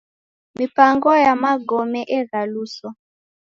Mipango 0.57 1.09
ya 1.25 1.33
magome 1.43 2.01
eghaluswa. 2.19 2.89